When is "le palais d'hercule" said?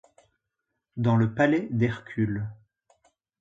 1.15-2.49